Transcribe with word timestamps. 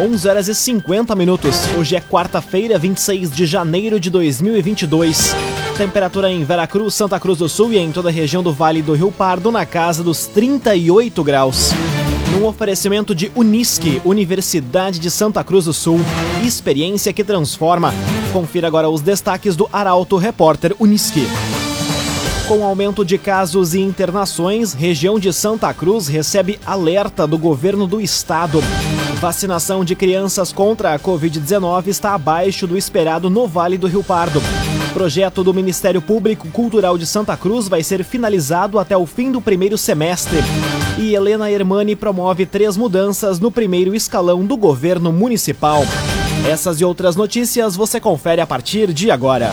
11 0.00 0.28
horas 0.28 0.48
e 0.48 0.54
50 0.54 1.14
minutos. 1.14 1.56
Hoje 1.76 1.94
é 1.94 2.00
quarta-feira, 2.00 2.78
26 2.78 3.30
de 3.30 3.44
janeiro 3.44 4.00
de 4.00 4.08
2022. 4.08 5.36
Temperatura 5.76 6.30
em 6.30 6.42
Veracruz, 6.42 6.94
Santa 6.94 7.20
Cruz 7.20 7.38
do 7.38 7.50
Sul 7.50 7.74
e 7.74 7.78
em 7.78 7.92
toda 7.92 8.08
a 8.08 8.12
região 8.12 8.42
do 8.42 8.50
Vale 8.50 8.80
do 8.80 8.94
Rio 8.94 9.12
Pardo 9.12 9.52
na 9.52 9.66
casa 9.66 10.02
dos 10.02 10.24
38 10.24 11.22
graus. 11.22 11.72
Num 12.32 12.46
oferecimento 12.46 13.14
de 13.14 13.30
Unisque, 13.34 14.00
Universidade 14.02 14.98
de 14.98 15.10
Santa 15.10 15.44
Cruz 15.44 15.66
do 15.66 15.74
Sul. 15.74 16.00
Experiência 16.42 17.12
que 17.12 17.22
transforma. 17.22 17.92
Confira 18.32 18.68
agora 18.68 18.88
os 18.88 19.02
destaques 19.02 19.54
do 19.54 19.68
Arauto 19.70 20.16
Repórter 20.16 20.74
Unisque. 20.78 21.26
Com 22.50 22.64
aumento 22.64 23.04
de 23.04 23.16
casos 23.16 23.74
e 23.74 23.80
internações, 23.80 24.72
região 24.72 25.20
de 25.20 25.32
Santa 25.32 25.72
Cruz 25.72 26.08
recebe 26.08 26.58
alerta 26.66 27.24
do 27.24 27.38
governo 27.38 27.86
do 27.86 28.00
estado. 28.00 28.60
Vacinação 29.20 29.84
de 29.84 29.94
crianças 29.94 30.52
contra 30.52 30.92
a 30.92 30.98
Covid-19 30.98 31.86
está 31.86 32.12
abaixo 32.12 32.66
do 32.66 32.76
esperado 32.76 33.30
no 33.30 33.46
Vale 33.46 33.78
do 33.78 33.86
Rio 33.86 34.02
Pardo. 34.02 34.42
Projeto 34.92 35.44
do 35.44 35.54
Ministério 35.54 36.02
Público 36.02 36.48
Cultural 36.48 36.98
de 36.98 37.06
Santa 37.06 37.36
Cruz 37.36 37.68
vai 37.68 37.84
ser 37.84 38.02
finalizado 38.02 38.80
até 38.80 38.96
o 38.96 39.06
fim 39.06 39.30
do 39.30 39.40
primeiro 39.40 39.78
semestre. 39.78 40.38
E 40.98 41.14
Helena 41.14 41.48
Hermani 41.48 41.94
promove 41.94 42.46
três 42.46 42.76
mudanças 42.76 43.38
no 43.38 43.52
primeiro 43.52 43.94
escalão 43.94 44.44
do 44.44 44.56
governo 44.56 45.12
municipal. 45.12 45.84
Essas 46.50 46.80
e 46.80 46.84
outras 46.84 47.14
notícias 47.14 47.76
você 47.76 48.00
confere 48.00 48.40
a 48.40 48.46
partir 48.46 48.92
de 48.92 49.08
agora. 49.08 49.52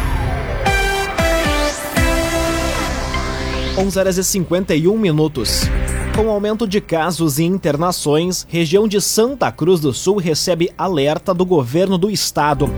11 3.77 3.99
horas 3.99 4.17
e 4.17 4.23
51 4.23 4.97
minutos. 4.97 5.61
Com 6.15 6.29
aumento 6.29 6.67
de 6.67 6.81
casos 6.81 7.39
e 7.39 7.45
internações, 7.45 8.45
região 8.49 8.85
de 8.85 8.99
Santa 8.99 9.49
Cruz 9.49 9.79
do 9.79 9.93
Sul 9.93 10.17
recebe 10.17 10.69
alerta 10.77 11.33
do 11.33 11.45
governo 11.45 11.97
do 11.97 12.09
estado. 12.09 12.69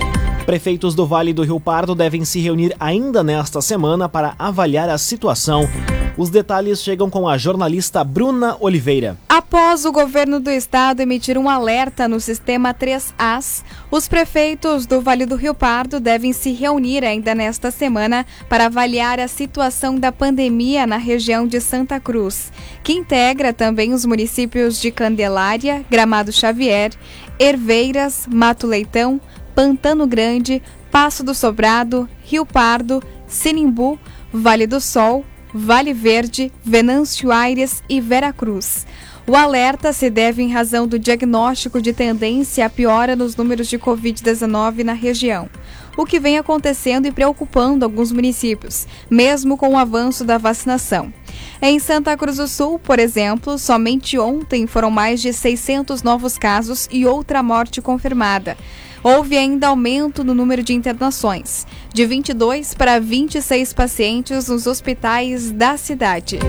Prefeitos 0.46 0.94
do 0.94 1.08
Vale 1.08 1.34
do 1.34 1.42
Rio 1.42 1.60
Pardo 1.60 1.96
devem 1.96 2.24
se 2.24 2.40
reunir 2.40 2.76
ainda 2.80 3.24
nesta 3.24 3.60
semana 3.60 4.08
para 4.08 4.36
avaliar 4.38 4.88
a 4.88 5.00
situação. 5.00 5.68
Os 6.16 6.30
detalhes 6.30 6.84
chegam 6.84 7.10
com 7.10 7.28
a 7.28 7.40
jornalista 7.40 8.04
Bruna 8.04 8.56
Oliveira. 8.60 9.18
Após 9.56 9.86
o 9.86 9.92
governo 9.92 10.40
do 10.40 10.50
estado 10.50 11.02
emitir 11.02 11.38
um 11.38 11.48
alerta 11.48 12.08
no 12.08 12.20
sistema 12.20 12.74
3As, 12.74 13.64
os 13.92 14.08
prefeitos 14.08 14.88
do 14.88 15.00
Vale 15.00 15.28
do 15.28 15.36
Rio 15.36 15.54
Pardo 15.54 16.00
devem 16.00 16.34
se 16.34 16.52
reunir 16.54 17.06
ainda 17.06 17.36
nesta 17.36 17.70
semana 17.70 18.26
para 18.50 18.66
avaliar 18.66 19.20
a 19.20 19.28
situação 19.28 20.00
da 20.00 20.12
pandemia 20.12 20.88
na 20.88 20.98
região 20.98 21.46
de 21.46 21.62
Santa 21.62 22.00
Cruz, 22.00 22.52
que 22.84 22.94
integra 22.94 23.54
também 23.54 23.94
os 23.94 24.08
municípios 24.08 24.82
de 24.82 24.90
Candelária, 24.90 25.86
Gramado 25.88 26.32
Xavier, 26.32 26.92
Herveiras, 27.38 28.28
Mato 28.28 28.66
Leitão, 28.66 29.22
Pantano 29.54 30.08
Grande, 30.08 30.64
Passo 30.90 31.24
do 31.24 31.36
Sobrado, 31.36 32.10
Rio 32.24 32.44
Pardo, 32.44 33.04
Sinimbu, 33.28 34.00
Vale 34.34 34.66
do 34.66 34.82
Sol, 34.82 35.24
Vale 35.54 35.94
Verde, 35.94 36.52
Venâncio 36.64 37.32
Aires 37.32 37.84
e 37.88 38.02
Veracruz. 38.02 38.88
O 39.26 39.38
alerta 39.38 39.94
se 39.94 40.10
deve 40.10 40.44
em 40.44 40.52
razão 40.52 40.86
do 40.86 41.00
diagnóstico 41.00 41.82
de 41.82 41.94
tendência 41.94 42.66
à 42.66 42.70
piora 42.70 43.16
nos 43.16 43.38
números 43.38 43.70
de 43.70 43.80
Covid-19 43.80 44.84
na 44.84 44.92
região, 44.92 45.50
o 45.96 46.06
que 46.06 46.20
vem 46.20 46.38
acontecendo 46.38 47.06
e 47.06 47.12
preocupando 47.12 47.86
alguns 47.86 48.12
municípios, 48.12 48.86
mesmo 49.10 49.56
com 49.56 49.70
o 49.70 49.78
avanço 49.78 50.26
da 50.26 50.38
vacinação. 50.38 51.14
Em 51.62 51.80
Santa 51.80 52.18
Cruz 52.18 52.36
do 52.36 52.50
Sul, 52.50 52.78
por 52.78 53.00
exemplo, 53.00 53.58
somente 53.58 54.20
ontem 54.20 54.68
foram 54.68 54.92
mais 54.92 55.22
de 55.22 55.32
600 55.32 56.04
novos 56.04 56.38
casos 56.38 56.90
e 56.92 57.06
outra 57.06 57.42
morte 57.42 57.82
confirmada. 57.82 58.58
Houve 59.02 59.38
ainda 59.38 59.68
aumento 59.68 60.22
no 60.22 60.36
número 60.36 60.62
de 60.62 60.74
internações, 60.74 61.66
de 61.94 62.06
22 62.06 62.74
para 62.74 63.00
26 63.00 63.72
pacientes 63.72 64.50
nos 64.50 64.68
hospitais 64.68 65.50
da 65.50 65.78
cidade. 65.78 66.40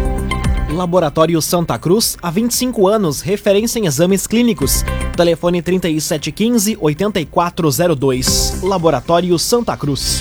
Laboratório 0.74 1.40
Santa 1.40 1.78
Cruz, 1.78 2.18
há 2.20 2.32
25 2.32 2.88
anos, 2.88 3.20
referência 3.20 3.78
em 3.78 3.86
exames 3.86 4.26
clínicos. 4.26 4.84
Telefone 5.16 5.62
3715-8402. 5.62 8.60
Laboratório 8.62 9.38
Santa 9.38 9.76
Cruz. 9.76 10.20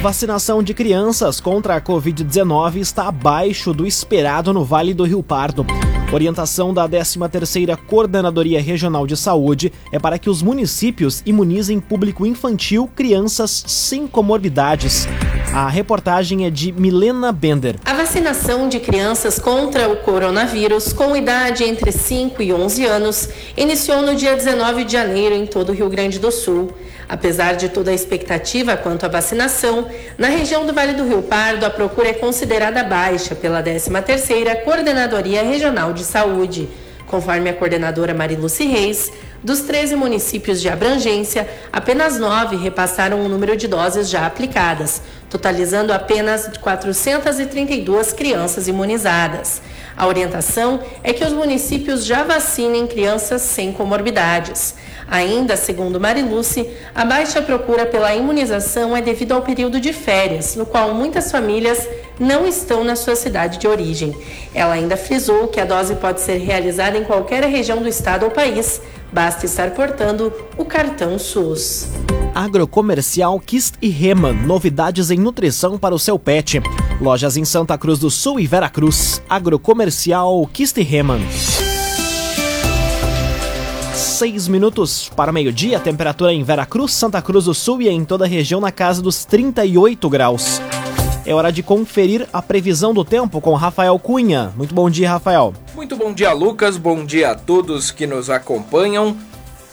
Vacinação 0.00 0.62
de 0.62 0.72
crianças 0.74 1.40
contra 1.40 1.74
a 1.76 1.80
Covid-19 1.80 2.76
está 2.76 3.08
abaixo 3.08 3.74
do 3.74 3.84
esperado 3.86 4.52
no 4.52 4.64
Vale 4.64 4.92
do 4.94 5.02
Rio 5.04 5.22
Pardo. 5.22 5.64
Orientação 6.12 6.74
da 6.74 6.88
13ª 6.88 7.76
Coordenadoria 7.76 8.60
Regional 8.60 9.06
de 9.06 9.16
Saúde 9.16 9.72
é 9.90 9.98
para 9.98 10.18
que 10.18 10.30
os 10.30 10.42
municípios 10.42 11.22
imunizem 11.26 11.80
público 11.80 12.24
infantil, 12.26 12.88
crianças 12.94 13.64
sem 13.66 14.06
comorbidades. 14.06 15.08
A 15.54 15.68
reportagem 15.68 16.46
é 16.46 16.50
de 16.50 16.72
Milena 16.72 17.30
Bender. 17.30 17.76
A 17.84 17.92
vacinação 17.92 18.70
de 18.70 18.80
crianças 18.80 19.38
contra 19.38 19.86
o 19.86 19.98
coronavírus 19.98 20.94
com 20.94 21.14
idade 21.14 21.62
entre 21.62 21.92
5 21.92 22.42
e 22.42 22.54
11 22.54 22.86
anos 22.86 23.28
iniciou 23.54 24.00
no 24.00 24.14
dia 24.14 24.34
19 24.34 24.84
de 24.84 24.92
janeiro 24.92 25.34
em 25.34 25.44
todo 25.44 25.68
o 25.68 25.72
Rio 25.74 25.90
Grande 25.90 26.18
do 26.18 26.32
Sul. 26.32 26.72
Apesar 27.06 27.52
de 27.52 27.68
toda 27.68 27.90
a 27.90 27.94
expectativa 27.94 28.78
quanto 28.78 29.04
à 29.04 29.10
vacinação, 29.10 29.88
na 30.16 30.28
região 30.28 30.64
do 30.64 30.72
Vale 30.72 30.94
do 30.94 31.06
Rio 31.06 31.20
Pardo 31.20 31.66
a 31.66 31.70
procura 31.70 32.08
é 32.08 32.14
considerada 32.14 32.82
baixa 32.82 33.34
pela 33.34 33.62
13ª 33.62 34.64
Coordenadoria 34.64 35.42
Regional 35.42 35.92
de 35.92 36.02
Saúde. 36.02 36.66
Conforme 37.06 37.50
a 37.50 37.52
coordenadora 37.52 38.14
Mariluce 38.14 38.64
Reis, 38.64 39.12
dos 39.42 39.60
13 39.62 39.96
municípios 39.96 40.60
de 40.60 40.68
abrangência, 40.68 41.48
apenas 41.72 42.18
9 42.18 42.56
repassaram 42.56 43.24
o 43.24 43.28
número 43.28 43.56
de 43.56 43.66
doses 43.66 44.08
já 44.08 44.24
aplicadas, 44.24 45.02
totalizando 45.28 45.92
apenas 45.92 46.48
432 46.58 48.12
crianças 48.12 48.68
imunizadas. 48.68 49.60
A 49.96 50.06
orientação 50.06 50.80
é 51.02 51.12
que 51.12 51.24
os 51.24 51.32
municípios 51.32 52.04
já 52.04 52.22
vacinem 52.22 52.86
crianças 52.86 53.42
sem 53.42 53.72
comorbidades. 53.72 54.74
Ainda, 55.08 55.56
segundo 55.56 56.00
Mariluce, 56.00 56.70
a 56.94 57.04
baixa 57.04 57.42
procura 57.42 57.84
pela 57.84 58.14
imunização 58.14 58.96
é 58.96 59.02
devido 59.02 59.32
ao 59.32 59.42
período 59.42 59.80
de 59.80 59.92
férias, 59.92 60.56
no 60.56 60.64
qual 60.64 60.94
muitas 60.94 61.30
famílias 61.30 61.86
não 62.18 62.46
estão 62.46 62.82
na 62.84 62.96
sua 62.96 63.16
cidade 63.16 63.58
de 63.58 63.68
origem. 63.68 64.16
Ela 64.54 64.74
ainda 64.74 64.96
frisou 64.96 65.48
que 65.48 65.60
a 65.60 65.64
dose 65.64 65.96
pode 65.96 66.20
ser 66.20 66.38
realizada 66.38 66.96
em 66.96 67.04
qualquer 67.04 67.44
região 67.44 67.82
do 67.82 67.88
estado 67.88 68.24
ou 68.24 68.30
país, 68.30 68.80
basta 69.12 69.44
estar 69.46 69.70
portando 69.72 70.32
o 70.56 70.64
cartão 70.64 71.18
SUS. 71.18 71.88
Agrocomercial 72.34 73.38
Kist 73.40 73.74
e 73.82 73.88
Reman, 73.88 74.32
novidades 74.32 75.10
em 75.10 75.18
nutrição 75.18 75.78
para 75.78 75.94
o 75.94 75.98
seu 75.98 76.18
pet. 76.18 76.60
Lojas 77.00 77.36
em 77.36 77.44
Santa 77.44 77.76
Cruz 77.76 77.98
do 77.98 78.10
Sul 78.10 78.40
e 78.40 78.46
Veracruz. 78.46 79.22
Agrocomercial 79.28 80.46
Kist 80.52 80.78
e 80.78 80.82
Reman. 80.82 81.20
Seis 83.94 84.48
minutos 84.48 85.10
para 85.14 85.32
meio-dia, 85.32 85.78
temperatura 85.78 86.32
em 86.32 86.42
Veracruz, 86.42 86.92
Santa 86.92 87.20
Cruz 87.20 87.44
do 87.44 87.54
Sul 87.54 87.82
e 87.82 87.88
em 87.88 88.04
toda 88.04 88.24
a 88.24 88.28
região 88.28 88.60
na 88.60 88.72
casa 88.72 89.02
dos 89.02 89.24
38 89.24 90.08
graus. 90.08 90.60
É 91.24 91.32
hora 91.32 91.52
de 91.52 91.62
conferir 91.62 92.28
a 92.32 92.42
previsão 92.42 92.92
do 92.92 93.04
tempo 93.04 93.40
com 93.40 93.54
Rafael 93.54 93.96
Cunha. 93.96 94.52
Muito 94.56 94.74
bom 94.74 94.90
dia, 94.90 95.08
Rafael. 95.08 95.54
Muito 95.72 95.96
bom 95.96 96.12
dia, 96.12 96.32
Lucas. 96.32 96.76
Bom 96.76 97.04
dia 97.04 97.30
a 97.30 97.34
todos 97.36 97.92
que 97.92 98.08
nos 98.08 98.28
acompanham. 98.28 99.16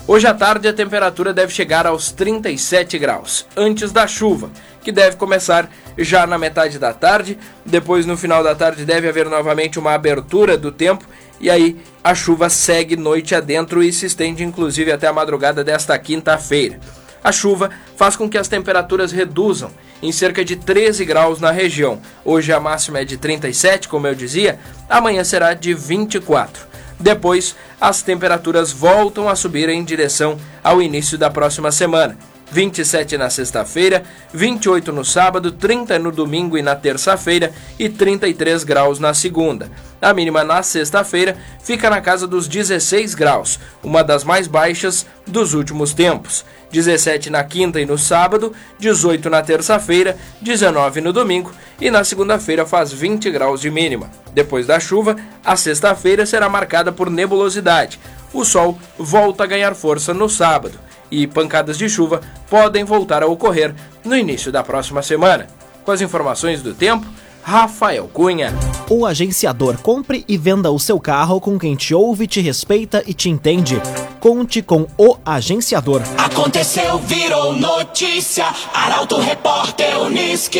Hoje 0.08 0.28
à 0.28 0.34
tarde 0.34 0.68
a 0.68 0.74
temperatura 0.74 1.34
deve 1.34 1.52
chegar 1.52 1.88
aos 1.88 2.12
37 2.12 3.00
graus, 3.00 3.48
antes 3.58 3.92
da 3.92 4.06
chuva, 4.06 4.50
que 4.84 4.92
deve 4.92 5.18
começar 5.18 5.70
já 5.98 6.28
na 6.28 6.38
metade 6.38 6.78
da 6.78 6.94
tarde. 6.94 7.38
Depois, 7.66 8.06
no 8.06 8.16
final 8.16 8.44
da 8.44 8.54
tarde, 8.54 8.86
deve 8.86 9.08
haver 9.08 9.28
novamente 9.28 9.80
uma 9.80 9.94
abertura 9.94 10.56
do 10.56 10.72
tempo 10.72 11.06
e 11.42 11.50
aí 11.50 11.80
a 12.04 12.14
chuva 12.14 12.50
segue 12.50 12.96
noite 12.96 13.34
adentro 13.34 13.82
e 13.82 13.92
se 13.92 14.06
estende 14.06 14.44
inclusive 14.44 14.92
até 14.92 15.08
a 15.08 15.14
madrugada 15.14 15.64
desta 15.64 15.98
quinta-feira. 15.98 16.80
A 17.24 17.32
chuva 17.32 17.70
faz 17.96 18.16
com 18.16 18.30
que 18.30 18.38
as 18.38 18.48
temperaturas 18.48 19.12
reduzam 19.12 19.72
em 20.02 20.12
cerca 20.12 20.44
de 20.44 20.56
13 20.56 21.04
graus 21.06 21.40
na 21.40 21.52
região. 21.52 22.00
Hoje 22.24 22.54
a 22.54 22.60
máxima 22.60 23.00
é 23.00 23.06
de 23.06 23.18
37, 23.18 23.88
como 23.88 24.08
eu 24.08 24.16
dizia, 24.16 24.60
amanhã 24.90 25.24
será 25.24 25.54
de 25.54 25.74
24. 25.74 26.68
Depois, 27.00 27.56
as 27.80 28.02
temperaturas 28.02 28.72
voltam 28.72 29.30
a 29.30 29.36
subir 29.36 29.70
em 29.70 29.84
direção 29.84 30.38
ao 30.64 30.82
início 30.82 31.18
da 31.18 31.30
próxima 31.30 31.72
semana. 31.72 32.18
27 32.52 33.18
na 33.18 33.30
sexta-feira, 33.30 34.04
28 34.34 34.92
no 34.92 35.06
sábado, 35.06 35.52
30 35.52 36.00
no 36.00 36.12
domingo 36.12 36.58
e 36.58 36.62
na 36.62 36.76
terça-feira 36.76 37.52
e 37.78 37.88
33 37.90 38.64
graus 38.64 39.00
na 39.00 39.14
segunda. 39.14 39.70
A 40.02 40.14
mínima 40.14 40.44
na 40.44 40.64
sexta-feira 40.64 41.38
fica 41.62 41.90
na 41.90 42.02
casa 42.02 42.26
dos 42.26 42.48
16 42.48 43.14
graus, 43.16 43.60
uma 43.84 44.04
das 44.04 44.24
mais 44.24 44.48
baixas 44.48 45.06
dos 45.28 45.54
últimos 45.54 45.94
tempos. 45.94 46.46
17 46.72 47.30
na 47.30 47.44
quinta 47.44 47.82
e 47.82 47.86
no 47.86 47.98
sábado, 47.98 48.54
18 48.78 49.30
na 49.30 49.42
terça-feira, 49.42 50.16
19 50.40 51.02
no 51.02 51.12
domingo 51.12 51.52
e 51.82 51.90
na 51.90 52.04
segunda-feira 52.04 52.66
faz 52.66 52.92
20 52.92 53.30
graus 53.32 53.60
de 53.60 53.72
mínima. 53.72 54.10
Depois 54.34 54.68
da 54.68 54.80
chuva, 54.80 55.16
a 55.44 55.56
sexta-feira 55.56 56.26
será 56.26 56.48
marcada 56.48 56.92
por 56.92 57.10
nebulosidade. 57.10 58.00
O 58.32 58.46
sol 58.46 58.78
volta 58.98 59.44
a 59.44 59.48
ganhar 59.48 59.74
força 59.74 60.14
no 60.14 60.30
sábado 60.30 60.89
e 61.12 61.28
pancadas 61.28 61.78
de 61.78 61.90
chuva 61.90 62.22
podem 62.50 62.84
voltar 62.84 63.24
a 63.24 63.28
ocorrer 63.28 63.74
no 64.04 64.16
início 64.16 64.52
da 64.52 64.64
próxima 64.64 65.02
semana. 65.02 65.48
Com 65.84 65.92
as 65.92 66.02
informações 66.02 66.62
do 66.62 66.74
tempo, 66.74 67.06
Rafael 67.42 68.08
Cunha. 68.14 68.54
O 68.90 69.06
agenciador 69.06 69.78
compre 69.80 70.24
e 70.28 70.38
venda 70.38 70.72
o 70.72 70.80
seu 70.80 71.00
carro 71.00 71.40
com 71.40 71.58
quem 71.58 71.76
te 71.76 71.96
ouve, 71.96 72.28
te 72.28 72.42
respeita 72.42 73.04
e 73.08 73.14
te 73.14 73.30
entende. 73.30 73.82
Conte 74.20 74.62
com 74.62 74.86
o 74.98 75.18
agenciador. 75.26 76.02
Aconteceu, 76.18 77.00
virou 77.00 77.54
notícia. 77.54 78.46
Arauto 78.74 79.20
Repórter 79.20 80.00
Uniski. 80.00 80.60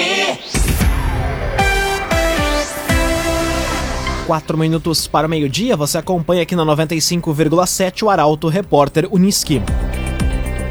Quatro 4.26 4.58
minutos 4.58 5.08
para 5.08 5.26
o 5.26 5.30
meio-dia, 5.30 5.76
você 5.76 5.98
acompanha 5.98 6.44
aqui 6.44 6.56
na 6.56 6.64
95,7 6.64 8.04
o 8.04 8.10
Arauto 8.10 8.48
Repórter 8.48 9.08
Uniski. 9.12 9.62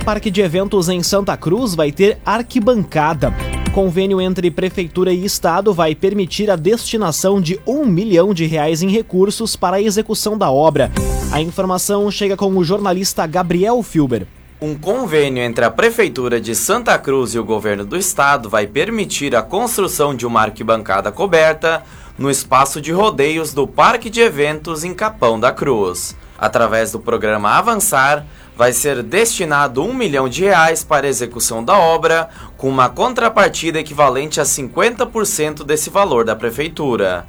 Parque 0.08 0.30
de 0.30 0.40
Eventos 0.40 0.88
em 0.88 1.02
Santa 1.02 1.36
Cruz 1.36 1.74
vai 1.74 1.92
ter 1.92 2.16
arquibancada. 2.24 3.30
Convênio 3.74 4.22
entre 4.22 4.50
Prefeitura 4.50 5.12
e 5.12 5.22
Estado 5.22 5.74
vai 5.74 5.94
permitir 5.94 6.50
a 6.50 6.56
destinação 6.56 7.38
de 7.38 7.60
um 7.66 7.84
milhão 7.84 8.32
de 8.32 8.46
reais 8.46 8.80
em 8.80 8.88
recursos 8.88 9.54
para 9.54 9.76
a 9.76 9.82
execução 9.82 10.38
da 10.38 10.50
obra. 10.50 10.90
A 11.30 11.42
informação 11.42 12.10
chega 12.10 12.38
com 12.38 12.56
o 12.56 12.64
jornalista 12.64 13.26
Gabriel 13.26 13.82
Filber. 13.82 14.26
Um 14.62 14.74
convênio 14.74 15.42
entre 15.42 15.66
a 15.66 15.70
Prefeitura 15.70 16.40
de 16.40 16.54
Santa 16.54 16.98
Cruz 16.98 17.34
e 17.34 17.38
o 17.38 17.44
governo 17.44 17.84
do 17.84 17.94
estado 17.94 18.48
vai 18.48 18.66
permitir 18.66 19.36
a 19.36 19.42
construção 19.42 20.14
de 20.14 20.26
uma 20.26 20.40
arquibancada 20.40 21.12
coberta 21.12 21.82
no 22.16 22.30
espaço 22.30 22.80
de 22.80 22.92
rodeios 22.92 23.52
do 23.52 23.66
Parque 23.66 24.08
de 24.08 24.22
Eventos 24.22 24.84
em 24.84 24.94
Capão 24.94 25.38
da 25.38 25.52
Cruz. 25.52 26.16
Através 26.38 26.92
do 26.92 27.00
programa 27.00 27.50
Avançar, 27.50 28.24
vai 28.58 28.72
ser 28.72 29.04
destinado 29.04 29.84
um 29.84 29.94
milhão 29.94 30.28
de 30.28 30.42
reais 30.42 30.82
para 30.82 31.06
a 31.06 31.08
execução 31.08 31.62
da 31.62 31.78
obra, 31.78 32.28
com 32.56 32.68
uma 32.68 32.88
contrapartida 32.88 33.78
equivalente 33.78 34.40
a 34.40 34.42
50% 34.42 35.62
desse 35.62 35.90
valor 35.90 36.24
da 36.24 36.34
Prefeitura. 36.34 37.24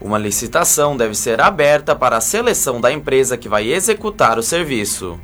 Uma 0.00 0.16
licitação 0.16 0.96
deve 0.96 1.14
ser 1.14 1.38
aberta 1.38 1.94
para 1.94 2.16
a 2.16 2.20
seleção 2.22 2.80
da 2.80 2.90
empresa 2.90 3.36
que 3.36 3.46
vai 3.46 3.70
executar 3.70 4.38
o 4.38 4.42
serviço. 4.42 5.20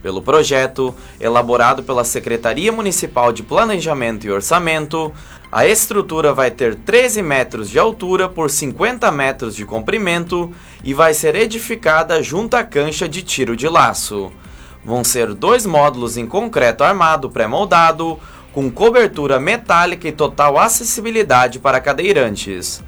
Pelo 0.00 0.22
projeto, 0.22 0.94
elaborado 1.18 1.82
pela 1.82 2.04
Secretaria 2.04 2.70
Municipal 2.70 3.32
de 3.32 3.42
Planejamento 3.42 4.28
e 4.28 4.30
Orçamento, 4.30 5.12
a 5.50 5.66
estrutura 5.66 6.32
vai 6.32 6.52
ter 6.52 6.76
13 6.76 7.20
metros 7.20 7.68
de 7.68 7.80
altura 7.80 8.28
por 8.28 8.48
50 8.48 9.10
metros 9.10 9.56
de 9.56 9.66
comprimento 9.66 10.54
e 10.84 10.94
vai 10.94 11.14
ser 11.14 11.34
edificada 11.34 12.22
junto 12.22 12.54
à 12.54 12.62
cancha 12.62 13.08
de 13.08 13.22
tiro 13.22 13.56
de 13.56 13.68
laço 13.68 14.30
vão 14.84 15.04
ser 15.04 15.34
dois 15.34 15.66
módulos 15.66 16.16
em 16.16 16.26
concreto 16.26 16.84
armado 16.84 17.30
pré-moldado, 17.30 18.18
com 18.52 18.70
cobertura 18.70 19.38
metálica 19.38 20.08
e 20.08 20.12
total 20.12 20.58
acessibilidade 20.58 21.58
para 21.58 21.80
cadeirantes. 21.80 22.82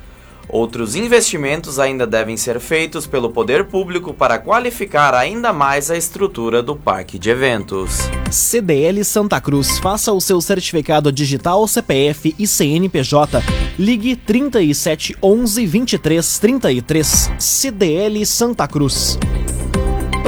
Outros 0.49 0.97
investimentos 0.97 1.79
ainda 1.79 2.07
devem 2.07 2.37
ser 2.37 2.61
feitos 2.61 3.07
pelo 3.07 3.31
poder 3.31 3.65
público 3.65 4.13
para 4.13 4.39
qualificar 4.39 5.15
ainda 5.15 5.53
mais 5.53 5.91
a 5.91 5.97
estrutura 5.97 6.63
do 6.63 6.77
parque 6.77 7.19
de 7.19 7.31
eventos. 7.31 8.01
CDL 8.31 9.03
Santa 9.05 9.41
Cruz. 9.41 9.79
Faça 9.79 10.13
o 10.13 10.21
seu 10.21 10.41
certificado 10.41 11.11
digital 11.11 11.67
CPF 11.67 12.35
e 12.39 12.47
CNPJ. 12.47 13.43
Ligue 13.79 14.15
37 14.15 15.17
11 15.23 15.67
23 15.67 16.39
33. 16.39 17.33
CDL 17.39 18.27
Santa 18.27 18.69
Cruz 18.69 19.19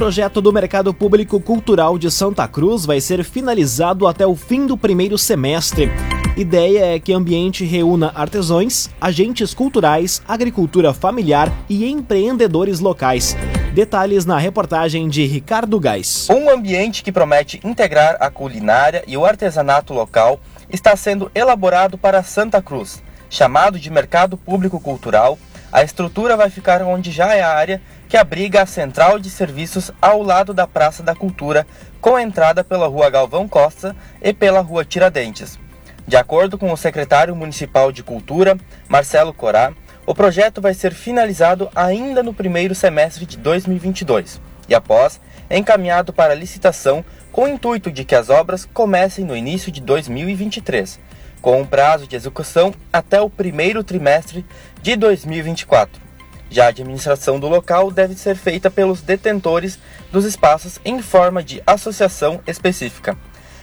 projeto 0.04 0.42
do 0.42 0.52
Mercado 0.52 0.92
Público 0.92 1.40
Cultural 1.40 1.96
de 1.96 2.10
Santa 2.10 2.46
Cruz 2.46 2.84
vai 2.84 3.00
ser 3.00 3.24
finalizado 3.24 4.06
até 4.06 4.26
o 4.26 4.36
fim 4.36 4.66
do 4.66 4.76
primeiro 4.76 5.16
semestre. 5.16 5.90
Ideia 6.36 6.94
é 6.94 7.00
que 7.00 7.10
o 7.10 7.16
ambiente 7.16 7.64
reúna 7.64 8.12
artesãos, 8.14 8.90
agentes 9.00 9.54
culturais, 9.54 10.20
agricultura 10.28 10.92
familiar 10.92 11.50
e 11.70 11.90
empreendedores 11.90 12.80
locais. 12.80 13.34
Detalhes 13.72 14.26
na 14.26 14.36
reportagem 14.36 15.08
de 15.08 15.24
Ricardo 15.24 15.80
Gás. 15.80 16.28
Um 16.30 16.50
ambiente 16.50 17.02
que 17.02 17.10
promete 17.10 17.58
integrar 17.64 18.18
a 18.20 18.28
culinária 18.28 19.02
e 19.06 19.16
o 19.16 19.24
artesanato 19.24 19.94
local 19.94 20.38
está 20.68 20.94
sendo 20.96 21.30
elaborado 21.34 21.96
para 21.96 22.22
Santa 22.22 22.60
Cruz. 22.60 23.02
Chamado 23.30 23.78
de 23.78 23.88
Mercado 23.88 24.36
Público 24.36 24.78
Cultural, 24.78 25.38
a 25.72 25.82
estrutura 25.82 26.36
vai 26.36 26.50
ficar 26.50 26.82
onde 26.82 27.10
já 27.10 27.34
é 27.34 27.42
a 27.42 27.52
área 27.52 27.82
que 28.14 28.18
abriga 28.18 28.62
a 28.62 28.66
central 28.66 29.18
de 29.18 29.28
serviços 29.28 29.90
ao 30.00 30.22
lado 30.22 30.54
da 30.54 30.68
Praça 30.68 31.02
da 31.02 31.16
Cultura, 31.16 31.66
com 32.00 32.16
entrada 32.16 32.62
pela 32.62 32.86
Rua 32.86 33.10
Galvão 33.10 33.48
Costa 33.48 33.96
e 34.22 34.32
pela 34.32 34.60
Rua 34.60 34.84
Tiradentes. 34.84 35.58
De 36.06 36.16
acordo 36.16 36.56
com 36.56 36.70
o 36.70 36.76
secretário 36.76 37.34
municipal 37.34 37.90
de 37.90 38.04
Cultura, 38.04 38.56
Marcelo 38.88 39.34
Corá, 39.34 39.72
o 40.06 40.14
projeto 40.14 40.60
vai 40.60 40.74
ser 40.74 40.94
finalizado 40.94 41.68
ainda 41.74 42.22
no 42.22 42.32
primeiro 42.32 42.72
semestre 42.72 43.26
de 43.26 43.36
2022 43.36 44.40
e, 44.68 44.76
após, 44.76 45.20
encaminhado 45.50 46.12
para 46.12 46.36
licitação 46.36 47.04
com 47.32 47.46
o 47.46 47.48
intuito 47.48 47.90
de 47.90 48.04
que 48.04 48.14
as 48.14 48.30
obras 48.30 48.64
comecem 48.64 49.24
no 49.24 49.36
início 49.36 49.72
de 49.72 49.80
2023, 49.80 51.00
com 51.42 51.60
um 51.60 51.66
prazo 51.66 52.06
de 52.06 52.14
execução 52.14 52.72
até 52.92 53.20
o 53.20 53.28
primeiro 53.28 53.82
trimestre 53.82 54.46
de 54.80 54.94
2024. 54.94 56.03
Já 56.50 56.66
a 56.66 56.68
administração 56.68 57.40
do 57.40 57.48
local 57.48 57.90
deve 57.90 58.14
ser 58.14 58.36
feita 58.36 58.70
pelos 58.70 59.00
detentores 59.00 59.78
dos 60.12 60.24
espaços 60.24 60.78
em 60.84 61.00
forma 61.02 61.42
de 61.42 61.62
associação 61.66 62.40
específica. 62.46 63.16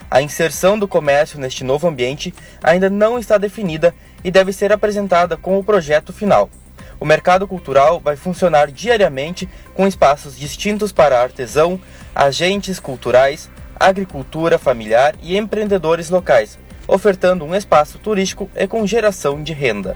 A 0.09 0.21
inserção 0.21 0.77
do 0.77 0.87
comércio 0.87 1.39
neste 1.39 1.63
novo 1.63 1.87
ambiente 1.87 2.33
ainda 2.61 2.89
não 2.89 3.17
está 3.17 3.37
definida 3.37 3.95
e 4.23 4.29
deve 4.29 4.51
ser 4.51 4.73
apresentada 4.73 5.37
com 5.37 5.57
o 5.57 5.63
projeto 5.63 6.11
final. 6.11 6.49
O 6.99 7.05
mercado 7.05 7.47
cultural 7.47 7.99
vai 7.99 8.15
funcionar 8.15 8.69
diariamente 8.69 9.47
com 9.73 9.87
espaços 9.87 10.37
distintos 10.37 10.91
para 10.91 11.21
artesão, 11.21 11.79
agentes 12.13 12.79
culturais, 12.79 13.49
agricultura 13.79 14.59
familiar 14.59 15.15
e 15.23 15.37
empreendedores 15.37 16.09
locais, 16.09 16.59
ofertando 16.87 17.45
um 17.45 17.55
espaço 17.55 17.97
turístico 17.97 18.49
e 18.53 18.67
com 18.67 18.85
geração 18.85 19.41
de 19.41 19.53
renda 19.53 19.95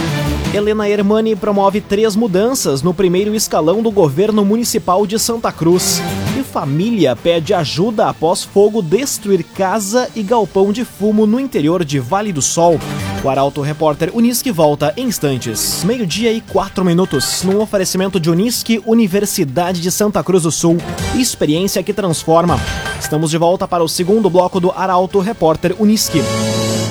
Helena 0.53 0.89
Hermani 0.89 1.33
promove 1.33 1.79
três 1.79 2.13
mudanças 2.13 2.81
no 2.81 2.93
primeiro 2.93 3.33
escalão 3.33 3.81
do 3.81 3.89
governo 3.89 4.43
municipal 4.43 5.07
de 5.07 5.17
Santa 5.17 5.49
Cruz. 5.49 6.01
E 6.37 6.43
família 6.43 7.15
pede 7.15 7.53
ajuda 7.53 8.09
após 8.09 8.43
fogo 8.43 8.81
destruir 8.81 9.45
casa 9.45 10.09
e 10.13 10.21
galpão 10.21 10.73
de 10.73 10.83
fumo 10.83 11.25
no 11.25 11.39
interior 11.39 11.85
de 11.85 11.99
Vale 11.99 12.33
do 12.33 12.41
Sol. 12.41 12.77
O 13.23 13.29
Arauto 13.29 13.61
Repórter 13.61 14.11
Unisque 14.13 14.51
volta 14.51 14.93
em 14.97 15.07
instantes. 15.07 15.85
Meio-dia 15.85 16.33
e 16.33 16.41
quatro 16.41 16.83
minutos, 16.83 17.43
num 17.43 17.61
oferecimento 17.61 18.19
de 18.19 18.29
Unisque, 18.29 18.83
Universidade 18.85 19.79
de 19.79 19.89
Santa 19.89 20.21
Cruz 20.21 20.43
do 20.43 20.51
Sul. 20.51 20.77
Experiência 21.15 21.81
que 21.81 21.93
transforma. 21.93 22.59
Estamos 22.99 23.31
de 23.31 23.37
volta 23.37 23.65
para 23.69 23.83
o 23.83 23.87
segundo 23.87 24.29
bloco 24.29 24.59
do 24.59 24.69
Arauto 24.71 25.19
Repórter 25.19 25.73
Unisque. 25.79 26.21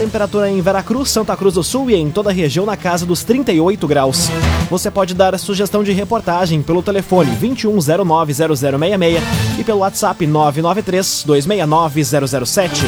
Temperatura 0.00 0.48
em 0.48 0.62
Veracruz, 0.62 1.10
Santa 1.10 1.36
Cruz 1.36 1.52
do 1.52 1.62
Sul 1.62 1.90
e 1.90 1.94
em 1.94 2.10
toda 2.10 2.30
a 2.30 2.32
região 2.32 2.64
na 2.64 2.74
casa 2.74 3.04
dos 3.04 3.22
38 3.22 3.86
graus. 3.86 4.30
Você 4.70 4.90
pode 4.90 5.12
dar 5.12 5.38
sugestão 5.38 5.84
de 5.84 5.92
reportagem 5.92 6.62
pelo 6.62 6.82
telefone 6.82 7.30
21090066 7.36 9.20
e 9.58 9.62
pelo 9.62 9.80
WhatsApp 9.80 10.26
993 10.26 11.24
269 11.26 12.02
007. 12.46 12.86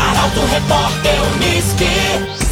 Arauto 0.00 0.40
Repórter 0.40 1.14
Unisque. 1.36 2.43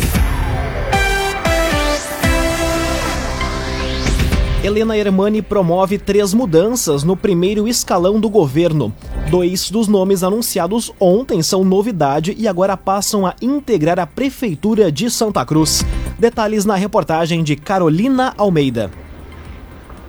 Helena 4.64 4.97
Hermani 4.97 5.42
promove 5.42 5.99
três 5.99 6.33
mudanças 6.33 7.02
no 7.02 7.16
primeiro 7.16 7.66
escalão 7.66 8.21
do 8.21 8.31
governo. 8.31 8.95
Dois 9.28 9.69
dos 9.69 9.88
nomes 9.88 10.23
anunciados 10.23 10.92
ontem 11.00 11.42
são 11.42 11.64
novidade 11.64 12.33
e 12.38 12.47
agora 12.47 12.76
passam 12.76 13.26
a 13.26 13.35
integrar 13.42 13.99
a 13.99 14.07
Prefeitura 14.07 14.92
de 14.92 15.11
Santa 15.11 15.45
Cruz. 15.45 15.85
Detalhes 16.16 16.64
na 16.64 16.76
reportagem 16.76 17.42
de 17.42 17.57
Carolina 17.57 18.35
Almeida. 18.38 18.88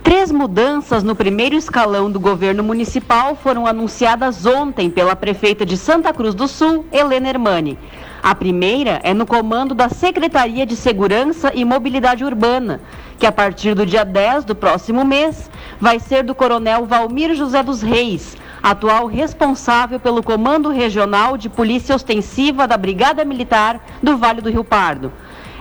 Três 0.03 0.31
mudanças 0.31 1.01
no 1.01 1.15
primeiro 1.15 1.55
escalão 1.55 2.11
do 2.11 2.19
governo 2.19 2.61
municipal 2.61 3.35
foram 3.35 3.65
anunciadas 3.65 4.45
ontem 4.45 4.87
pela 4.87 5.15
prefeita 5.15 5.65
de 5.65 5.75
Santa 5.75 6.13
Cruz 6.13 6.35
do 6.35 6.47
Sul, 6.47 6.85
Helena 6.91 7.27
Hermani. 7.27 7.75
A 8.21 8.35
primeira 8.35 9.01
é 9.03 9.15
no 9.15 9.25
comando 9.25 9.73
da 9.73 9.89
Secretaria 9.89 10.65
de 10.65 10.75
Segurança 10.75 11.51
e 11.55 11.65
Mobilidade 11.65 12.23
Urbana, 12.23 12.79
que 13.17 13.25
a 13.25 13.31
partir 13.31 13.73
do 13.73 13.85
dia 13.85 14.03
10 14.03 14.45
do 14.45 14.55
próximo 14.55 15.03
mês 15.05 15.49
vai 15.79 15.99
ser 15.99 16.23
do 16.23 16.35
Coronel 16.35 16.85
Valmir 16.85 17.35
José 17.35 17.61
dos 17.63 17.81
Reis, 17.81 18.37
atual 18.61 19.07
responsável 19.07 19.99
pelo 19.99 20.23
Comando 20.23 20.69
Regional 20.69 21.37
de 21.37 21.49
Polícia 21.49 21.95
Ostensiva 21.95 22.67
da 22.67 22.77
Brigada 22.77 23.25
Militar 23.25 23.83
do 24.01 24.17
Vale 24.17 24.41
do 24.41 24.49
Rio 24.49 24.63
Pardo. 24.63 25.11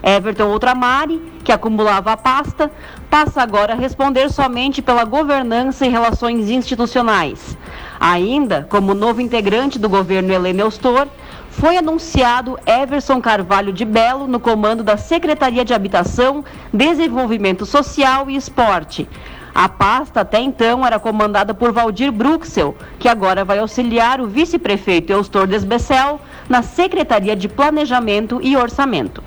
Everton 0.03 0.49
Outramari, 0.49 1.23
que 1.45 1.53
acumulava 1.53 2.13
a 2.13 2.17
pasta, 2.17 2.71
passa 3.09 3.41
agora 3.41 3.73
a 3.73 3.77
responder 3.77 4.31
somente 4.31 4.83
pela 4.83 5.05
governança 5.05 5.87
e 5.87 5.89
relações 5.89 6.51
institucionais. 6.51 7.57
Ainda, 8.01 8.67
como 8.69 8.95
novo 8.95 9.21
integrante 9.21 9.79
do 9.79 9.89
governo 9.89 10.33
Helena 10.33 10.63
Eustor, 10.63 11.07
foi 11.53 11.77
anunciado 11.77 12.59
Everson 12.67 13.21
Carvalho 13.21 13.73
de 13.73 13.85
Belo 13.85 14.27
no 14.27 14.41
comando 14.41 14.83
da 14.83 14.97
Secretaria 14.97 15.65
de 15.65 15.75
Habitação, 15.75 16.45
Desenvolvimento 16.73 17.67
Social 17.67 18.29
e 18.29 18.37
Esporte. 18.37 19.09
A 19.55 19.69
pasta 19.69 20.23
até 20.23 20.41
então 20.41 20.85
era 20.85 20.99
comandada 20.99 21.53
por 21.53 21.71
Valdir 21.73 22.11
Bruxel, 22.11 22.75
que 22.99 23.07
agora 23.07 23.45
vai 23.45 23.59
auxiliar 23.59 24.21
o 24.21 24.27
vice-prefeito 24.27 25.13
Eustor 25.13 25.47
Desbecel 25.47 26.19
na 26.49 26.63
Secretaria 26.63 27.37
de 27.37 27.49
Planejamento 27.49 28.41
e 28.43 28.57
Orçamento. 28.57 29.23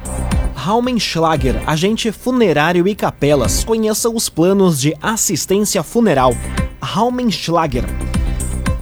Raumenschlager, 0.56 1.62
agente 1.68 2.12
funerário 2.12 2.88
e 2.88 2.96
capelas. 2.96 3.64
Conheça 3.64 4.10
os 4.10 4.30
planos 4.30 4.82
de 4.82 4.96
assistência 5.00 5.84
funeral. 5.84 6.34
Raumenschlager 6.82 7.86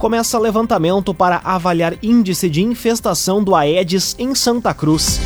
começa 0.04 0.38
levantamento 0.38 1.14
para 1.14 1.40
avaliar 1.42 1.94
índice 2.02 2.50
de 2.50 2.62
infestação 2.62 3.42
do 3.42 3.54
Aedes 3.54 4.14
em 4.18 4.34
Santa 4.34 4.74
Cruz. 4.74 5.18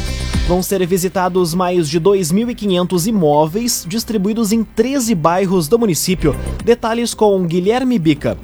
Vão 0.46 0.62
ser 0.62 0.86
visitados 0.86 1.52
mais 1.52 1.88
de 1.88 2.00
2.500 2.00 3.08
imóveis 3.08 3.84
distribuídos 3.88 4.52
em 4.52 4.62
13 4.62 5.16
bairros 5.16 5.66
do 5.66 5.80
município. 5.80 6.32
Detalhes 6.64 7.12
com 7.12 7.44
Guilherme 7.44 7.98
Bica. 7.98 8.38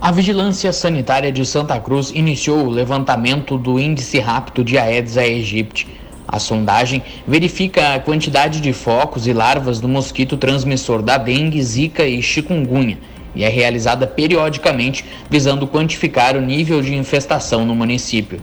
A 0.00 0.10
Vigilância 0.10 0.72
Sanitária 0.72 1.30
de 1.30 1.46
Santa 1.46 1.78
Cruz 1.78 2.10
iniciou 2.12 2.66
o 2.66 2.70
levantamento 2.70 3.56
do 3.56 3.78
índice 3.78 4.18
rápido 4.18 4.64
de 4.64 4.76
Aedes 4.76 5.16
aegypti. 5.16 5.86
A 6.26 6.40
sondagem 6.40 7.00
verifica 7.28 7.94
a 7.94 8.00
quantidade 8.00 8.60
de 8.60 8.72
focos 8.72 9.28
e 9.28 9.32
larvas 9.32 9.78
do 9.78 9.86
mosquito 9.86 10.36
transmissor 10.36 11.00
da 11.00 11.16
dengue, 11.16 11.62
zika 11.62 12.04
e 12.04 12.20
chikungunya 12.20 12.98
e 13.34 13.44
é 13.44 13.48
realizada 13.48 14.06
periodicamente 14.06 15.04
visando 15.28 15.66
quantificar 15.66 16.36
o 16.36 16.40
nível 16.40 16.82
de 16.82 16.94
infestação 16.94 17.64
no 17.64 17.74
município. 17.74 18.40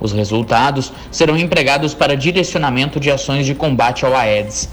Os 0.00 0.12
resultados 0.12 0.92
serão 1.10 1.36
empregados 1.36 1.92
para 1.92 2.16
direcionamento 2.16 2.98
de 2.98 3.10
ações 3.10 3.44
de 3.44 3.54
combate 3.54 4.04
ao 4.04 4.16
Aedes. 4.16 4.70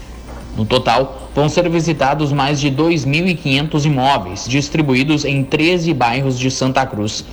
No 0.56 0.64
total, 0.64 1.30
vão 1.34 1.48
ser 1.48 1.68
visitados 1.68 2.32
mais 2.32 2.58
de 2.58 2.70
2.500 2.70 3.84
imóveis 3.84 4.46
distribuídos 4.48 5.24
em 5.24 5.44
13 5.44 5.92
bairros 5.92 6.38
de 6.38 6.50
Santa 6.50 6.84
Cruz. 6.86 7.24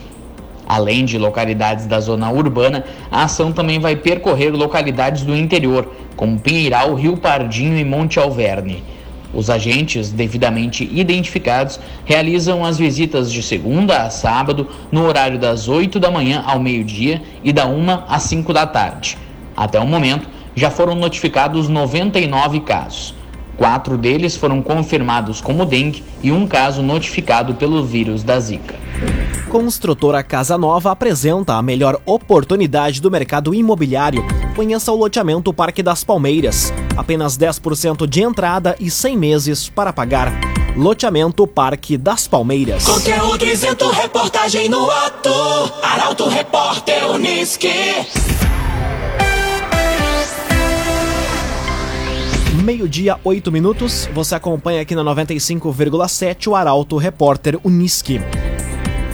Além 0.68 1.06
de 1.06 1.18
localidades 1.18 1.86
da 1.86 2.00
zona 2.00 2.30
urbana, 2.32 2.84
a 3.12 3.24
ação 3.24 3.52
também 3.52 3.80
vai 3.80 3.96
percorrer 3.96 4.52
localidades 4.52 5.24
do 5.24 5.36
interior, 5.36 5.92
como 6.16 6.40
Pinheiral, 6.40 6.96
Rio 6.96 7.18
Pardinho 7.18 7.78
e 7.78 7.86
Monte 7.86 8.20
Alverne. 8.20 8.84
Os 9.36 9.50
agentes, 9.50 10.12
devidamente 10.12 10.90
identificados, 10.92 11.80
realizam 12.06 12.64
as 12.64 12.78
visitas 12.78 13.32
de 13.32 13.44
segunda 13.44 14.04
a 14.04 14.10
sábado, 14.10 14.70
no 14.92 15.06
horário 15.06 15.38
das 15.38 15.68
8 15.68 16.00
da 16.00 16.10
manhã 16.10 16.44
ao 16.46 16.60
meio-dia 16.60 17.22
e 17.44 17.52
da 17.52 17.66
1 17.66 18.04
às 18.08 18.24
5 18.24 18.54
da 18.54 18.66
tarde. 18.66 19.18
Até 19.56 19.80
o 19.80 19.86
momento, 19.86 20.30
já 20.56 20.70
foram 20.70 20.96
notificados 20.96 21.68
99 21.68 22.62
casos. 22.62 23.15
Quatro 23.58 23.98
deles 23.98 24.36
foram 24.36 24.62
confirmados 24.62 25.42
como 25.42 25.66
dengue 25.66 26.04
e 26.22 26.32
um 26.32 26.48
caso 26.48 26.82
notificado 26.82 27.56
pelo 27.56 27.86
vírus 27.86 28.24
da 28.24 28.40
Zika. 28.40 28.76
Construtora 29.50 30.24
Casa 30.24 30.58
Nova 30.58 30.92
apresenta 30.92 31.54
a 31.54 31.62
melhor 31.62 32.00
oportunidade 32.06 33.02
do 33.02 33.10
mercado 33.10 33.54
imobiliário. 33.54 34.26
Conheça 34.56 34.92
o 34.92 34.96
loteamento 34.96 35.54
Parque 35.54 35.82
das 35.82 36.04
Palmeiras. 36.04 36.74
Apenas 36.98 37.38
10% 37.38 38.08
de 38.08 38.22
entrada 38.22 38.76
e 38.80 38.90
100 38.90 39.18
meses 39.18 39.70
para 39.70 39.94
pagar. 39.94 40.34
Loteamento 40.76 41.48
Parque 41.48 41.98
das 41.98 42.28
Palmeiras. 42.28 42.86
Conteúdo 42.86 43.46
isento, 43.46 43.90
reportagem 43.92 44.68
no 44.68 44.92
ato. 44.92 45.32
Arauto 45.82 46.28
Repórter 46.28 47.10
Uniski. 47.12 47.70
Meio-dia, 52.66 53.20
8 53.24 53.52
minutos. 53.52 54.10
Você 54.12 54.34
acompanha 54.34 54.82
aqui 54.82 54.96
na 54.96 55.04
95,7 55.04 56.48
o 56.48 56.56
Arauto 56.56 56.98
Repórter 56.98 57.60
Uniski. 57.64 58.20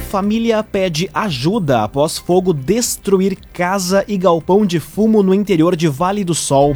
Família 0.09 0.63
pede 0.63 1.09
ajuda 1.13 1.83
após 1.83 2.17
fogo 2.17 2.53
destruir 2.53 3.37
casa 3.51 4.05
e 4.07 4.17
galpão 4.17 4.65
de 4.65 4.79
fumo 4.79 5.21
no 5.21 5.33
interior 5.33 5.75
de 5.75 5.89
Vale 5.89 6.23
do 6.23 6.33
Sol. 6.33 6.73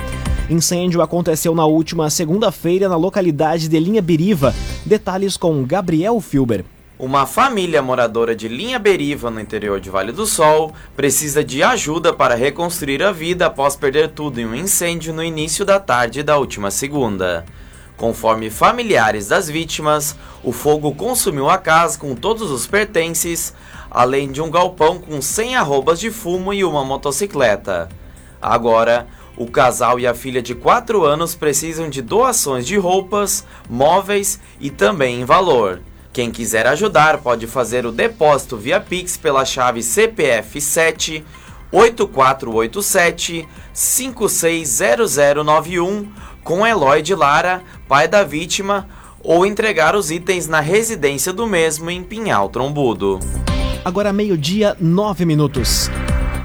Incêndio 0.49 1.01
aconteceu 1.01 1.55
na 1.55 1.65
última 1.65 2.09
segunda-feira 2.09 2.89
na 2.89 2.97
localidade 2.97 3.69
de 3.69 3.79
Linha 3.79 4.01
Beriva. 4.01 4.53
Detalhes 4.85 5.37
com 5.37 5.63
Gabriel 5.63 6.19
Filber. 6.19 6.65
Uma 6.97 7.25
família 7.25 7.81
moradora 7.81 8.33
de 8.33 8.47
Linha 8.47 8.79
Beriva, 8.79 9.29
no 9.29 9.41
interior 9.41 9.81
de 9.81 9.89
Vale 9.89 10.13
do 10.13 10.25
Sol, 10.25 10.73
precisa 10.95 11.43
de 11.43 11.61
ajuda 11.61 12.13
para 12.13 12.35
reconstruir 12.35 13.03
a 13.03 13.11
vida 13.11 13.47
após 13.47 13.75
perder 13.75 14.11
tudo 14.11 14.39
em 14.39 14.45
um 14.45 14.55
incêndio 14.55 15.13
no 15.13 15.21
início 15.21 15.65
da 15.65 15.77
tarde 15.77 16.23
da 16.23 16.37
última 16.37 16.71
segunda. 16.71 17.45
Conforme 17.97 18.49
familiares 18.49 19.27
das 19.27 19.49
vítimas, 19.49 20.15
o 20.41 20.53
fogo 20.53 20.95
consumiu 20.95 21.49
a 21.49 21.57
casa 21.57 21.99
com 21.99 22.15
todos 22.15 22.49
os 22.49 22.65
pertences, 22.65 23.53
além 23.91 24.31
de 24.31 24.41
um 24.41 24.49
galpão 24.49 24.97
com 24.97 25.21
100 25.21 25.57
arrobas 25.57 25.99
de 25.99 26.09
fumo 26.09 26.53
e 26.53 26.63
uma 26.63 26.85
motocicleta. 26.85 27.89
Agora, 28.41 29.05
o 29.35 29.47
casal 29.47 29.99
e 29.99 30.07
a 30.07 30.13
filha 30.13 30.41
de 30.41 30.55
4 30.55 31.03
anos 31.03 31.35
precisam 31.35 31.89
de 31.89 32.01
doações 32.01 32.65
de 32.65 32.77
roupas, 32.77 33.45
móveis 33.69 34.39
e 34.61 34.69
também 34.69 35.19
em 35.19 35.25
valor. 35.25 35.81
Quem 36.15 36.31
quiser 36.31 36.65
ajudar 36.65 37.17
pode 37.17 37.45
fazer 37.45 37.85
o 37.85 37.91
depósito 37.91 38.55
via 38.55 38.79
Pix 38.79 39.17
pela 39.17 39.43
chave 39.43 39.83
CPF 39.83 40.61
7 40.61 41.21
8487 41.73 43.45
560091 43.73 46.07
com 46.41 46.65
Eloy 46.65 47.01
de 47.01 47.13
Lara, 47.13 47.61
pai 47.85 48.07
da 48.07 48.23
vítima, 48.23 48.87
ou 49.21 49.45
entregar 49.45 49.93
os 49.93 50.09
itens 50.09 50.47
na 50.47 50.61
residência 50.61 51.33
do 51.33 51.45
mesmo 51.45 51.89
em 51.89 52.01
Pinhal 52.01 52.47
Trombudo. 52.47 53.19
Agora 53.83 54.13
meio-dia, 54.13 54.77
9 54.79 55.25
minutos. 55.25 55.91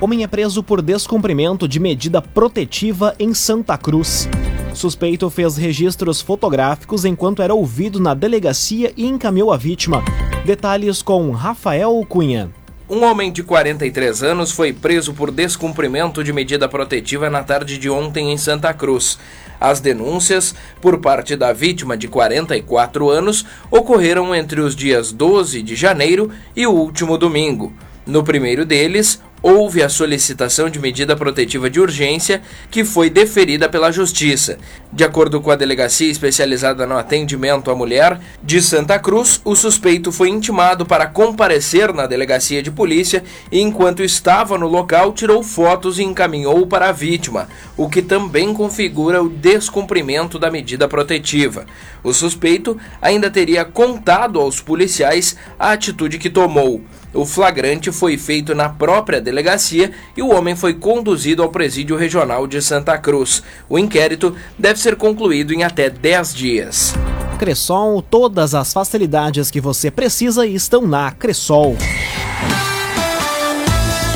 Homem 0.00 0.24
é 0.24 0.26
preso 0.26 0.64
por 0.64 0.82
descumprimento 0.82 1.68
de 1.68 1.78
medida 1.78 2.20
protetiva 2.20 3.14
em 3.20 3.32
Santa 3.32 3.78
Cruz. 3.78 4.28
Suspeito 4.74 5.28
fez 5.28 5.56
registros 5.56 6.20
fotográficos 6.20 7.04
enquanto 7.04 7.42
era 7.42 7.54
ouvido 7.54 8.00
na 8.00 8.14
delegacia 8.14 8.92
e 8.96 9.06
encaminhou 9.06 9.52
a 9.52 9.56
vítima. 9.56 10.02
Detalhes 10.44 11.02
com 11.02 11.30
Rafael 11.32 12.04
Cunha. 12.08 12.50
Um 12.88 13.04
homem 13.04 13.30
de 13.30 13.42
43 13.44 14.22
anos 14.22 14.50
foi 14.50 14.72
preso 14.72 15.14
por 15.14 15.30
descumprimento 15.30 16.24
de 16.24 16.32
medida 16.32 16.68
protetiva 16.68 17.30
na 17.30 17.42
tarde 17.42 17.78
de 17.78 17.88
ontem 17.88 18.32
em 18.32 18.36
Santa 18.36 18.74
Cruz. 18.74 19.16
As 19.60 19.78
denúncias, 19.78 20.54
por 20.80 20.98
parte 20.98 21.36
da 21.36 21.52
vítima 21.52 21.96
de 21.96 22.08
44 22.08 23.08
anos, 23.08 23.46
ocorreram 23.70 24.34
entre 24.34 24.60
os 24.60 24.74
dias 24.74 25.12
12 25.12 25.62
de 25.62 25.76
janeiro 25.76 26.30
e 26.56 26.66
o 26.66 26.72
último 26.72 27.16
domingo. 27.16 27.72
No 28.04 28.24
primeiro 28.24 28.64
deles, 28.64 29.22
houve 29.42 29.82
a 29.82 29.88
solicitação 29.88 30.68
de 30.68 30.78
medida 30.78 31.16
protetiva 31.16 31.70
de 31.70 31.80
urgência 31.80 32.42
que 32.70 32.84
foi 32.84 33.08
deferida 33.08 33.68
pela 33.68 33.90
Justiça. 33.90 34.58
De 34.92 35.04
acordo 35.04 35.40
com 35.40 35.50
a 35.50 35.56
delegacia 35.56 36.10
especializada 36.10 36.86
no 36.86 36.96
atendimento 36.96 37.70
à 37.70 37.74
mulher 37.74 38.20
de 38.42 38.60
Santa 38.60 38.98
Cruz, 38.98 39.40
o 39.44 39.54
suspeito 39.54 40.12
foi 40.12 40.28
intimado 40.28 40.84
para 40.84 41.06
comparecer 41.06 41.92
na 41.92 42.06
delegacia 42.06 42.62
de 42.62 42.70
polícia 42.70 43.22
e, 43.50 43.60
enquanto 43.60 44.02
estava 44.02 44.58
no 44.58 44.68
local, 44.68 45.12
tirou 45.12 45.42
fotos 45.42 45.98
e 45.98 46.02
encaminhou 46.02 46.66
para 46.66 46.88
a 46.88 46.92
vítima, 46.92 47.48
o 47.76 47.88
que 47.88 48.02
também 48.02 48.52
configura 48.52 49.22
o 49.22 49.28
descumprimento 49.28 50.38
da 50.38 50.50
medida 50.50 50.88
protetiva. 50.88 51.66
O 52.02 52.12
suspeito 52.12 52.76
ainda 53.00 53.30
teria 53.30 53.64
contado 53.64 54.40
aos 54.40 54.60
policiais 54.60 55.36
a 55.58 55.72
atitude 55.72 56.18
que 56.18 56.30
tomou. 56.30 56.82
O 57.12 57.26
flagrante 57.26 57.90
foi 57.90 58.16
feito 58.16 58.54
na 58.54 58.68
própria 58.68 59.20
delegacia 59.20 59.90
e 60.16 60.22
o 60.22 60.32
homem 60.32 60.54
foi 60.54 60.74
conduzido 60.74 61.42
ao 61.42 61.48
presídio 61.48 61.96
regional 61.96 62.46
de 62.46 62.62
Santa 62.62 62.96
Cruz. 62.96 63.42
O 63.68 63.78
inquérito 63.78 64.34
deve 64.56 64.78
ser 64.78 64.94
concluído 64.94 65.52
em 65.52 65.64
até 65.64 65.90
10 65.90 66.34
dias. 66.34 66.94
Cressol, 67.36 68.00
todas 68.00 68.54
as 68.54 68.72
facilidades 68.72 69.50
que 69.50 69.60
você 69.60 69.90
precisa 69.90 70.46
estão 70.46 70.86
na 70.86 71.10
Cressol. 71.10 71.76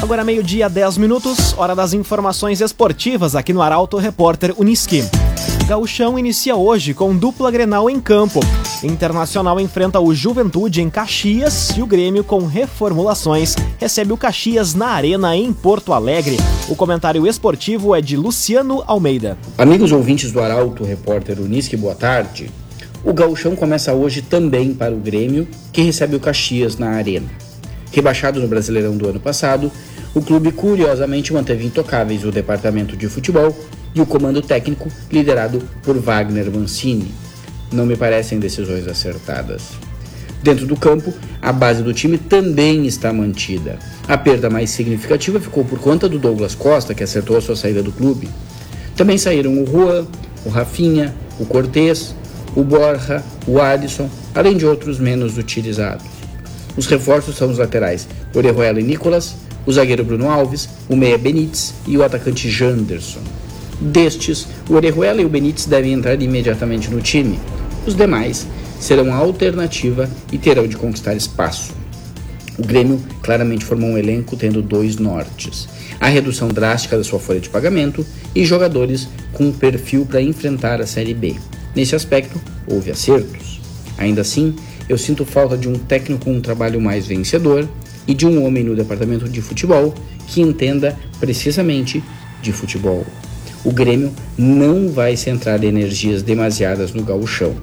Agora 0.00 0.22
meio-dia, 0.22 0.68
10 0.68 0.98
minutos, 0.98 1.54
hora 1.56 1.74
das 1.74 1.94
informações 1.94 2.60
esportivas 2.60 3.34
aqui 3.34 3.52
no 3.52 3.62
Arauto 3.62 3.96
Repórter 3.96 4.54
Uniski. 4.56 5.02
Gauchão 5.66 6.18
inicia 6.18 6.54
hoje 6.54 6.92
com 6.92 7.16
dupla 7.16 7.50
Grenal 7.50 7.88
em 7.88 7.98
campo. 7.98 8.40
Internacional 8.82 9.58
enfrenta 9.58 9.98
o 9.98 10.14
Juventude 10.14 10.82
em 10.82 10.90
Caxias 10.90 11.70
e 11.74 11.80
o 11.80 11.86
Grêmio 11.86 12.22
com 12.22 12.44
reformulações 12.44 13.56
recebe 13.78 14.12
o 14.12 14.16
Caxias 14.16 14.74
na 14.74 14.88
Arena 14.88 15.34
em 15.34 15.50
Porto 15.54 15.94
Alegre. 15.94 16.36
O 16.68 16.76
comentário 16.76 17.26
esportivo 17.26 17.94
é 17.94 18.02
de 18.02 18.14
Luciano 18.14 18.84
Almeida. 18.86 19.38
Amigos 19.56 19.90
ouvintes 19.90 20.30
do 20.30 20.40
Arauto 20.40 20.84
Repórter 20.84 21.40
Unisque, 21.40 21.78
boa 21.78 21.94
tarde. 21.94 22.50
O 23.02 23.14
Gauchão 23.14 23.56
começa 23.56 23.94
hoje 23.94 24.20
também 24.20 24.74
para 24.74 24.94
o 24.94 24.98
Grêmio, 24.98 25.48
que 25.72 25.80
recebe 25.80 26.14
o 26.14 26.20
Caxias 26.20 26.76
na 26.76 26.90
Arena. 26.90 27.28
Rebaixado 27.90 28.38
no 28.38 28.48
Brasileirão 28.48 28.98
do 28.98 29.08
ano 29.08 29.20
passado, 29.20 29.72
o 30.14 30.20
clube 30.20 30.52
curiosamente 30.52 31.32
manteve 31.32 31.64
intocáveis 31.64 32.22
o 32.22 32.30
departamento 32.30 32.94
de 32.96 33.08
futebol 33.08 33.56
e 33.94 34.00
o 34.00 34.06
comando 34.06 34.42
técnico 34.42 34.88
liderado 35.10 35.62
por 35.82 35.96
Wagner 35.98 36.50
Mancini. 36.50 37.14
Não 37.72 37.86
me 37.86 37.96
parecem 37.96 38.38
decisões 38.38 38.86
acertadas. 38.86 39.62
Dentro 40.42 40.66
do 40.66 40.76
campo, 40.76 41.12
a 41.40 41.52
base 41.52 41.82
do 41.82 41.94
time 41.94 42.18
também 42.18 42.86
está 42.86 43.12
mantida. 43.12 43.78
A 44.06 44.18
perda 44.18 44.50
mais 44.50 44.68
significativa 44.70 45.40
ficou 45.40 45.64
por 45.64 45.78
conta 45.78 46.06
do 46.08 46.18
Douglas 46.18 46.54
Costa, 46.54 46.94
que 46.94 47.02
acertou 47.02 47.38
a 47.38 47.40
sua 47.40 47.56
saída 47.56 47.82
do 47.82 47.90
clube. 47.90 48.28
Também 48.94 49.16
saíram 49.16 49.62
o 49.62 49.66
Juan, 49.66 50.06
o 50.44 50.50
Rafinha, 50.50 51.14
o 51.40 51.46
Cortez, 51.46 52.14
o 52.54 52.62
Borja, 52.62 53.24
o 53.46 53.58
Alisson, 53.58 54.08
além 54.34 54.56
de 54.56 54.66
outros 54.66 54.98
menos 54.98 55.38
utilizados. 55.38 56.06
Os 56.76 56.86
reforços 56.86 57.36
são 57.36 57.50
os 57.50 57.58
laterais 57.58 58.06
Orejuela 58.34 58.80
e 58.80 58.82
Nicolas, 58.82 59.36
o 59.64 59.72
zagueiro 59.72 60.04
Bruno 60.04 60.28
Alves, 60.28 60.68
o 60.88 60.96
meia 60.96 61.16
Benítez 61.16 61.72
e 61.86 61.96
o 61.96 62.04
atacante 62.04 62.50
Janderson. 62.50 63.22
Destes, 63.80 64.46
o 64.68 64.74
Orejuela 64.74 65.20
e 65.20 65.24
o 65.24 65.28
Benítez 65.28 65.66
devem 65.66 65.92
entrar 65.92 66.20
imediatamente 66.20 66.90
no 66.90 67.00
time. 67.00 67.38
Os 67.86 67.94
demais 67.94 68.46
serão 68.78 69.12
a 69.12 69.16
alternativa 69.16 70.08
e 70.32 70.38
terão 70.38 70.66
de 70.66 70.76
conquistar 70.76 71.14
espaço. 71.14 71.72
O 72.56 72.64
Grêmio 72.64 73.00
claramente 73.22 73.64
formou 73.64 73.90
um 73.90 73.98
elenco 73.98 74.36
tendo 74.36 74.62
dois 74.62 74.96
nortes: 74.96 75.68
a 76.00 76.06
redução 76.06 76.48
drástica 76.48 76.96
da 76.96 77.04
sua 77.04 77.18
folha 77.18 77.40
de 77.40 77.48
pagamento 77.48 78.06
e 78.34 78.44
jogadores 78.44 79.08
com 79.32 79.46
um 79.46 79.52
perfil 79.52 80.06
para 80.06 80.22
enfrentar 80.22 80.80
a 80.80 80.86
Série 80.86 81.14
B. 81.14 81.34
Nesse 81.74 81.96
aspecto, 81.96 82.40
houve 82.66 82.90
acertos. 82.90 83.60
Ainda 83.98 84.20
assim, 84.20 84.54
eu 84.88 84.96
sinto 84.96 85.24
falta 85.24 85.56
de 85.56 85.68
um 85.68 85.74
técnico 85.74 86.26
com 86.26 86.34
um 86.34 86.40
trabalho 86.40 86.80
mais 86.80 87.06
vencedor 87.06 87.68
e 88.06 88.14
de 88.14 88.26
um 88.26 88.44
homem 88.44 88.62
no 88.62 88.76
departamento 88.76 89.28
de 89.28 89.40
futebol 89.40 89.94
que 90.28 90.40
entenda 90.40 90.96
precisamente 91.18 92.02
de 92.42 92.52
futebol 92.52 93.04
o 93.64 93.72
Grêmio 93.72 94.12
não 94.36 94.88
vai 94.88 95.16
centrar 95.16 95.64
energias 95.64 96.22
demasiadas 96.22 96.92
no 96.92 97.02
gauchão. 97.02 97.54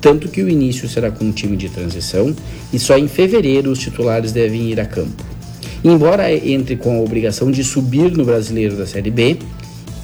Tanto 0.00 0.28
que 0.28 0.42
o 0.42 0.48
início 0.48 0.88
será 0.88 1.10
com 1.10 1.24
um 1.24 1.32
time 1.32 1.56
de 1.56 1.68
transição 1.68 2.34
e 2.72 2.78
só 2.78 2.96
em 2.96 3.08
fevereiro 3.08 3.70
os 3.70 3.78
titulares 3.78 4.32
devem 4.32 4.70
ir 4.70 4.80
a 4.80 4.86
campo. 4.86 5.22
Embora 5.84 6.32
entre 6.32 6.76
com 6.76 6.96
a 6.96 7.02
obrigação 7.02 7.50
de 7.50 7.62
subir 7.62 8.10
no 8.16 8.24
brasileiro 8.24 8.76
da 8.76 8.86
Série 8.86 9.10
B, 9.10 9.38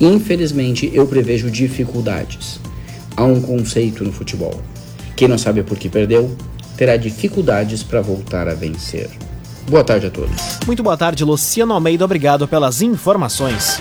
infelizmente 0.01 0.91
eu 0.93 1.07
prevejo 1.07 1.51
dificuldades. 1.51 2.61
Há 3.17 3.25
um 3.25 3.41
conceito 3.41 4.05
no 4.05 4.13
futebol. 4.13 4.61
Quem 5.17 5.29
não 5.29 5.39
sabe 5.39 5.63
por 5.63 5.79
que 5.79 5.89
perdeu, 5.89 6.37
terá 6.77 6.97
dificuldades 6.97 7.83
para 7.83 8.03
voltar 8.03 8.49
a 8.49 8.55
vencer. 8.55 9.09
Boa 9.69 9.85
tarde 9.85 10.07
a 10.07 10.11
todos. 10.11 10.59
Muito 10.67 10.83
boa 10.83 10.97
tarde, 10.97 11.25
Luciano 11.25 11.73
Almeida. 11.73 12.05
Obrigado 12.05 12.47
pelas 12.47 12.83
informações 12.83 13.81